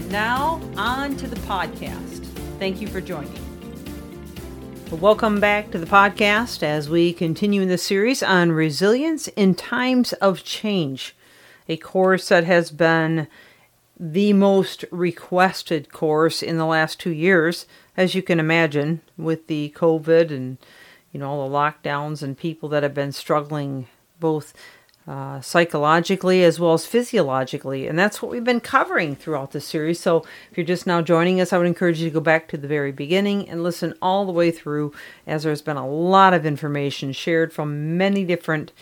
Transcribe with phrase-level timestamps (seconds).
[0.00, 2.24] And now, on to the podcast.
[2.58, 3.38] Thank you for joining.
[4.90, 10.14] Welcome back to the podcast as we continue in the series on resilience in times
[10.14, 11.14] of change,
[11.68, 13.28] a course that has been
[13.98, 19.70] the most requested course in the last two years, as you can imagine, with the
[19.76, 20.56] COVID and
[21.12, 23.86] you know, all the lockdowns and people that have been struggling
[24.18, 24.54] both
[25.08, 27.86] uh, psychologically as well as physiologically.
[27.86, 29.98] And that's what we've been covering throughout the series.
[29.98, 30.18] So
[30.50, 32.68] if you're just now joining us, I would encourage you to go back to the
[32.68, 34.92] very beginning and listen all the way through,
[35.26, 38.72] as there's been a lot of information shared from many different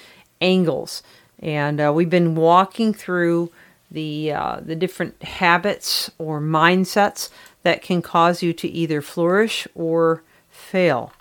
[0.41, 1.03] angles.
[1.39, 3.51] And uh, we've been walking through
[3.91, 7.31] the uh, the different habits or mindsets
[7.63, 11.13] that can cause you to either flourish or fail.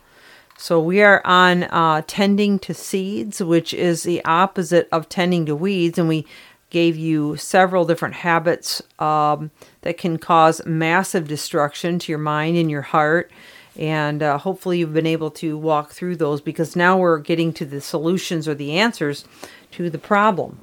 [0.60, 5.56] So we are on uh, tending to seeds, which is the opposite of tending to
[5.56, 6.26] weeds, and we
[6.72, 12.72] gave you several different habits um, that can cause massive destruction to your mind and
[12.72, 13.32] your heart.
[13.78, 17.66] And uh, hopefully, you've been able to walk through those because now we're getting to
[17.66, 19.26] the solutions or the answers
[19.74, 20.58] to the problem.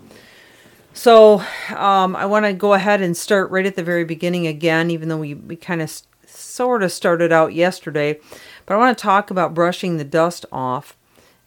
[0.92, 4.90] So, um, I want to go ahead and start right at the very beginning again,
[4.90, 6.02] even though we, we kind of
[6.34, 8.18] sort of started out yesterday.
[8.66, 10.96] But I want to talk about brushing the dust off.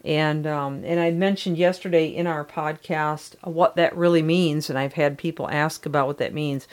[0.05, 4.93] And um, and I mentioned yesterday in our podcast what that really means, and I've
[4.93, 6.67] had people ask about what that means.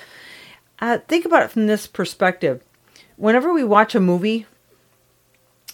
[0.78, 2.62] Uh, think about it from this perspective.
[3.16, 4.47] Whenever we watch a movie,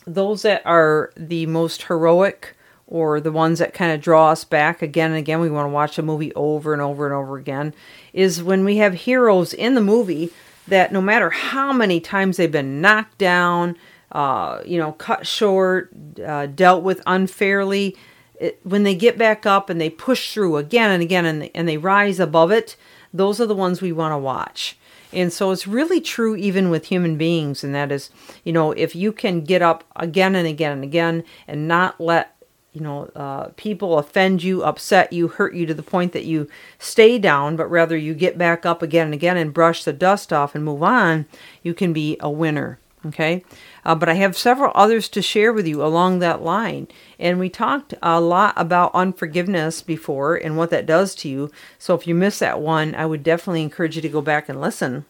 [0.07, 4.83] those that are the most heroic or the ones that kind of draw us back
[4.83, 7.73] again and again, we want to watch a movie over and over and over again,
[8.13, 10.31] is when we have heroes in the movie
[10.69, 13.77] that no matter how many times they've been knocked down,
[14.13, 15.91] uh, you know, cut short,
[16.25, 17.97] uh, dealt with unfairly,
[18.41, 21.69] it, when they get back up and they push through again and again and and
[21.69, 22.77] they rise above it,
[23.13, 24.77] those are the ones we want to watch.
[25.13, 28.11] And so it's really true even with human beings, and that is,
[28.45, 32.37] you know, if you can get up again and again and again and not let
[32.73, 36.49] you know, uh, people offend you, upset you, hurt you to the point that you
[36.79, 40.33] stay down, but rather you get back up again and again and brush the dust
[40.33, 41.27] off and move on,
[41.63, 42.79] you can be a winner.
[43.07, 43.43] Okay.
[43.83, 46.87] Uh, but I have several others to share with you along that line.
[47.19, 51.51] And we talked a lot about unforgiveness before and what that does to you.
[51.79, 54.61] So if you missed that one, I would definitely encourage you to go back and
[54.61, 55.07] listen.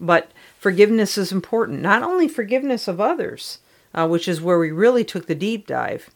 [0.00, 3.58] But forgiveness is important, not only forgiveness of others,
[3.92, 6.08] uh, which is where we really took the deep dive,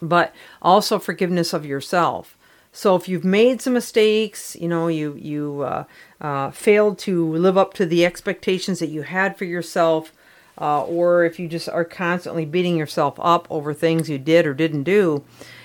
[0.00, 2.36] but also forgiveness of yourself.
[2.72, 5.84] So if you've made some mistakes, you know, you you uh,
[6.20, 10.12] uh, failed to live up to the expectations that you had for yourself,
[10.60, 14.54] uh, or if you just are constantly beating yourself up over things you did or
[14.54, 15.22] didn't do,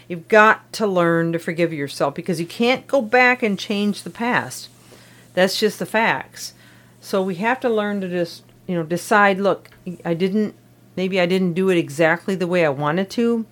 [0.08, 4.12] you've got to learn to forgive yourself because you can't go back and change the
[4.12, 4.70] past.
[5.34, 6.54] That's just the facts.
[7.02, 9.70] So we have to learn to just, you know, decide, look,
[10.06, 10.54] I didn't
[10.96, 13.48] maybe I didn't do it exactly the way I wanted to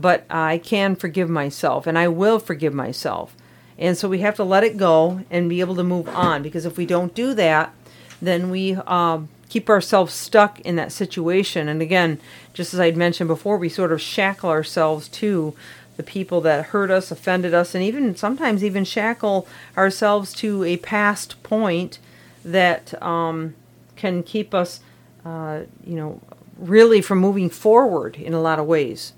[0.00, 3.34] but I can forgive myself and I will forgive myself.
[3.78, 6.66] And so we have to let it go and be able to move on because
[6.66, 7.74] if we don't do that,
[8.20, 11.68] then we um, keep ourselves stuck in that situation.
[11.68, 12.20] And again,
[12.52, 15.54] just as I'd mentioned before, we sort of shackle ourselves to
[15.96, 19.46] the people that hurt us, offended us, and even sometimes even shackle
[19.76, 21.98] ourselves to a past point
[22.44, 23.54] that um,
[23.96, 24.80] can keep us,
[25.24, 26.20] uh, you know,
[26.56, 29.12] really from moving forward in a lot of ways.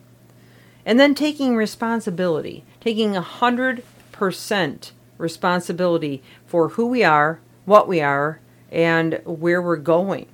[0.84, 8.40] And then taking responsibility, taking a 100% responsibility for who we are, what we are,
[8.70, 10.26] and where we're going.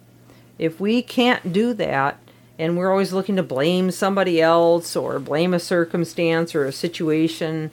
[0.59, 2.19] If we can't do that,
[2.59, 7.71] and we're always looking to blame somebody else or blame a circumstance or a situation,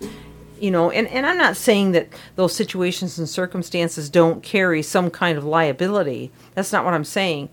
[0.60, 5.10] you know, and, and I'm not saying that those situations and circumstances don't carry some
[5.10, 6.31] kind of liability.
[6.54, 7.50] That's not what I'm saying.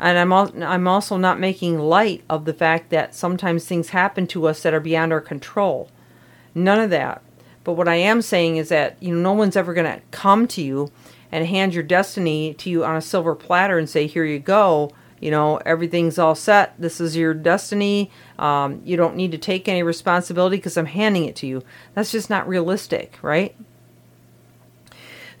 [0.00, 4.26] And I'm al- I'm also not making light of the fact that sometimes things happen
[4.28, 5.90] to us that are beyond our control.
[6.54, 7.22] None of that.
[7.62, 10.46] But what I am saying is that you know no one's ever going to come
[10.48, 10.90] to you
[11.32, 14.90] and hand your destiny to you on a silver platter and say, "Here you go."
[15.20, 16.74] You know everything's all set.
[16.78, 18.10] This is your destiny.
[18.38, 21.62] Um, you don't need to take any responsibility because I'm handing it to you.
[21.94, 23.56] That's just not realistic, right?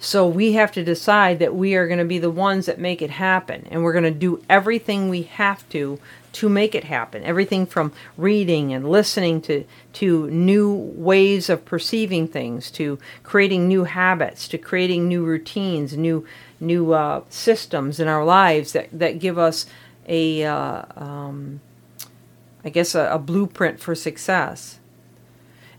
[0.04, 3.00] So we have to decide that we are going to be the ones that make
[3.00, 3.66] it happen.
[3.70, 5.98] And we're going to do everything we have to
[6.32, 7.22] to make it happen.
[7.22, 9.64] Everything from reading and listening to,
[9.94, 16.26] to new ways of perceiving things, to creating new habits, to creating new routines, new
[16.60, 19.66] new uh, systems in our lives that, that give us
[20.06, 21.60] a, uh, um,
[22.64, 24.78] I guess, a, a blueprint for success.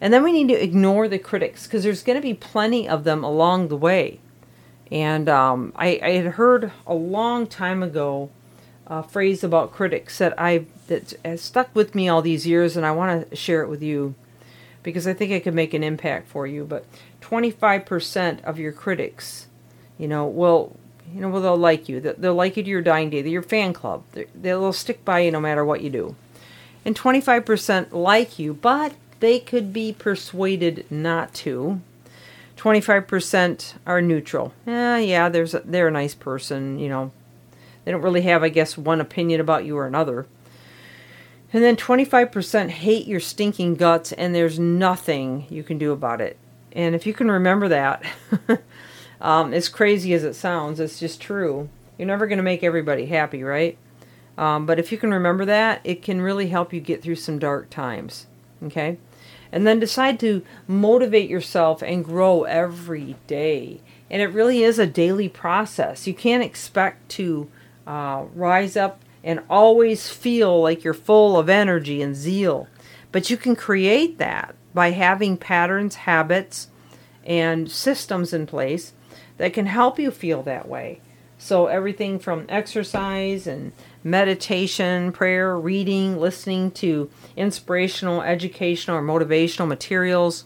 [0.02, 3.04] And then we need to ignore the critics because there's going to be plenty of
[3.04, 4.20] them along the way.
[4.92, 8.30] And um, I, I, had heard a long time ago
[8.86, 12.86] a phrase about critics that I that has stuck with me all these years, and
[12.86, 14.14] I want to share it with you
[14.84, 16.66] because I think it could make an impact for you.
[16.66, 16.86] But
[17.22, 19.48] 25% of your critics,
[19.98, 20.78] you know, will
[21.14, 22.00] you know, well, they'll like you.
[22.00, 23.22] They'll like you to your dying day.
[23.22, 24.04] They're your fan club.
[24.34, 26.16] They'll stick by you no matter what you do.
[26.84, 31.82] And 25% like you, but they could be persuaded not to.
[32.58, 34.54] 25% are neutral.
[34.66, 37.12] Yeah, yeah, there's a, they're a nice person, you know.
[37.84, 40.26] They don't really have, I guess, one opinion about you or another.
[41.54, 46.38] And then 25% hate your stinking guts, and there's nothing you can do about it.
[46.72, 48.04] And if you can remember that,
[49.22, 51.70] um, as crazy as it sounds, it's just true.
[51.98, 53.78] You're never going to make everybody happy, right?
[54.38, 57.40] Um, but if you can remember that, it can really help you get through some
[57.40, 58.26] dark times.
[58.64, 58.98] Okay?
[59.52, 63.82] And then decide to motivate yourself and grow every day.
[64.10, 66.08] And it really is a daily process.
[66.08, 67.50] You can't expect to
[67.88, 72.68] uh, rise up and always feel like you're full of energy and zeal.
[73.12, 76.68] But you can create that by having patterns, habits,
[77.26, 78.94] and systems in place
[79.38, 81.02] that can help you feel that way.
[81.38, 83.74] So, everything from exercise and
[84.06, 90.46] meditation, prayer, reading, listening to inspirational, educational, or motivational materials.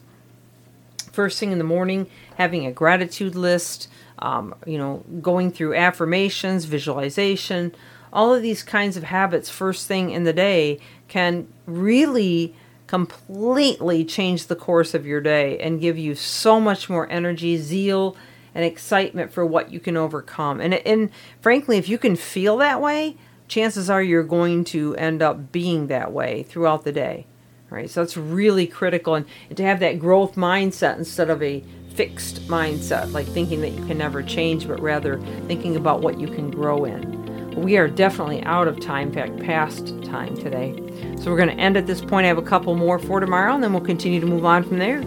[1.11, 2.07] First thing in the morning,
[2.37, 3.89] having a gratitude list,
[4.19, 7.75] um, you know, going through affirmations, visualization,
[8.13, 10.79] all of these kinds of habits first thing in the day
[11.09, 12.55] can really
[12.87, 18.15] completely change the course of your day and give you so much more energy, zeal,
[18.55, 20.61] and excitement for what you can overcome.
[20.61, 21.09] And and
[21.41, 23.17] frankly, if you can feel that way,
[23.49, 27.25] chances are you're going to end up being that way throughout the day.
[27.69, 27.89] Right?
[27.89, 31.63] So it's really critical and, and to have that growth mindset instead of a
[31.93, 36.27] fixed mindset, like thinking that you can never change, but rather thinking about what you
[36.27, 37.19] can grow in.
[37.61, 40.73] We are definitely out of time, in fact, past time today.
[41.17, 42.25] So we're going to end at this point.
[42.25, 44.79] I have a couple more for tomorrow, and then we'll continue to move on from
[44.79, 45.01] there.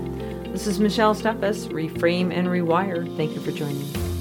[0.53, 3.17] This is Michelle Steffes, Reframe and Rewire.
[3.17, 4.12] Thank you for joining me.